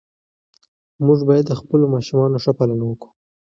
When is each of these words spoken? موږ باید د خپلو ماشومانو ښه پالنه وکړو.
موږ 1.05 1.19
باید 1.29 1.45
د 1.47 1.53
خپلو 1.59 1.85
ماشومانو 1.95 2.41
ښه 2.43 2.51
پالنه 2.57 2.83
وکړو. 2.87 3.11